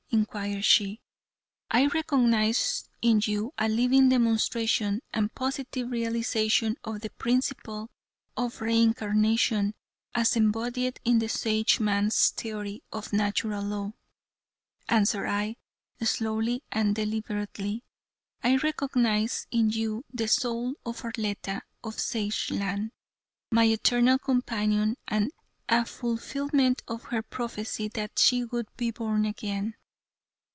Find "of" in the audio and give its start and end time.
6.83-6.99, 8.35-8.59, 12.91-13.13, 20.85-21.03, 21.85-21.95, 26.85-27.05